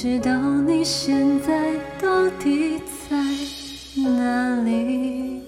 [0.00, 3.16] 知道你现在到底在
[4.00, 5.47] 哪里。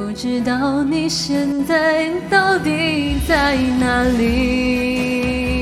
[0.00, 5.52] 不知道你现在到底在哪里？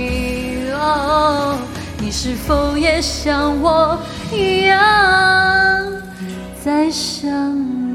[0.73, 1.59] 哦，
[1.99, 3.99] 你是否也像我
[4.33, 4.79] 一样
[6.65, 7.29] 在想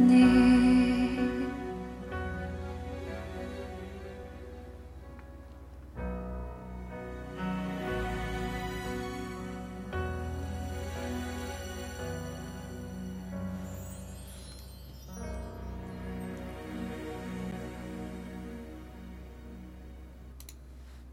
[0.07, 0.72] 你？